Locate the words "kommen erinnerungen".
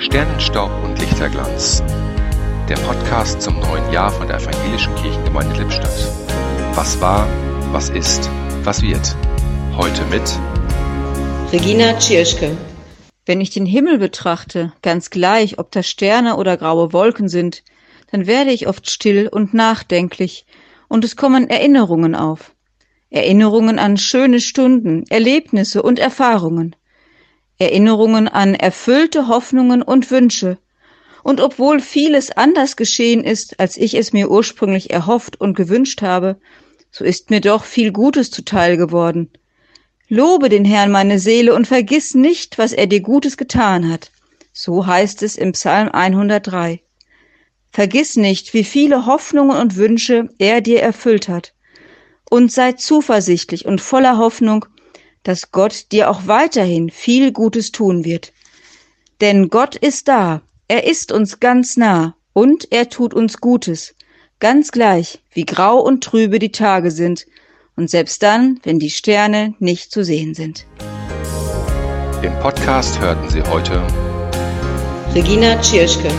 21.14-22.14